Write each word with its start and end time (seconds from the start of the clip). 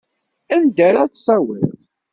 Anda 0.55 0.81
ara 0.89 1.03
tt-tawiḍ? 1.11 1.79